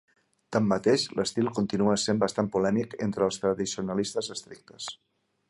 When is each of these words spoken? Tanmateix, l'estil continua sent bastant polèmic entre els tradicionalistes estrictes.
Tanmateix, 0.55 1.03
l'estil 1.19 1.49
continua 1.57 1.97
sent 2.05 2.23
bastant 2.23 2.49
polèmic 2.57 2.97
entre 3.09 3.25
els 3.27 3.39
tradicionalistes 3.45 4.33
estrictes. 4.39 4.91